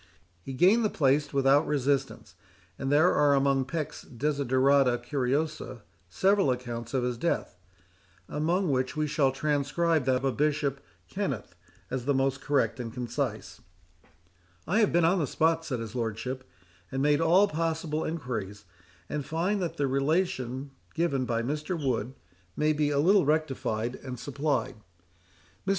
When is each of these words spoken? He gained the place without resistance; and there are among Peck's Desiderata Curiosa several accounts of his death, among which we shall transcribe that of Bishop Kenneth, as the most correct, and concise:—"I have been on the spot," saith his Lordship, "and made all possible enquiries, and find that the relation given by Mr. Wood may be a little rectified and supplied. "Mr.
He 0.41 0.53
gained 0.53 0.83
the 0.83 0.89
place 0.89 1.31
without 1.31 1.67
resistance; 1.67 2.33
and 2.79 2.91
there 2.91 3.13
are 3.13 3.35
among 3.35 3.65
Peck's 3.65 4.01
Desiderata 4.01 4.97
Curiosa 4.97 5.83
several 6.09 6.49
accounts 6.49 6.95
of 6.95 7.03
his 7.03 7.19
death, 7.19 7.55
among 8.27 8.71
which 8.71 8.97
we 8.97 9.05
shall 9.05 9.31
transcribe 9.31 10.05
that 10.05 10.25
of 10.25 10.37
Bishop 10.37 10.81
Kenneth, 11.07 11.53
as 11.91 12.05
the 12.05 12.15
most 12.15 12.41
correct, 12.41 12.79
and 12.79 12.91
concise:—"I 12.91 14.79
have 14.79 14.91
been 14.91 15.05
on 15.05 15.19
the 15.19 15.27
spot," 15.27 15.65
saith 15.65 15.77
his 15.79 15.93
Lordship, 15.93 16.49
"and 16.91 17.03
made 17.03 17.21
all 17.21 17.47
possible 17.47 18.03
enquiries, 18.03 18.65
and 19.07 19.23
find 19.23 19.61
that 19.61 19.77
the 19.77 19.85
relation 19.85 20.71
given 20.95 21.25
by 21.25 21.43
Mr. 21.43 21.79
Wood 21.79 22.15
may 22.57 22.73
be 22.73 22.89
a 22.89 22.97
little 22.97 23.23
rectified 23.27 23.97
and 23.97 24.19
supplied. 24.19 24.77
"Mr. 25.67 25.69